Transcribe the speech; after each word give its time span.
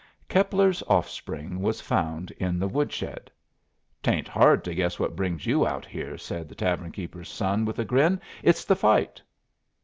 Keppler's 0.27 0.81
offspring 0.87 1.61
was 1.61 1.79
found 1.79 2.31
in 2.39 2.57
the 2.57 2.67
woodshed. 2.67 3.29
"Tain't 4.01 4.27
hard 4.27 4.63
to 4.63 4.73
guess 4.73 4.97
what 4.97 5.15
brings 5.15 5.45
you 5.45 5.63
out 5.67 5.85
here," 5.85 6.17
said 6.17 6.49
the 6.49 6.55
tavern 6.55 6.91
keeper's 6.91 7.29
son, 7.29 7.65
with 7.65 7.77
a 7.77 7.85
grin; 7.85 8.19
"it's 8.41 8.65
the 8.65 8.75
fight." 8.75 9.21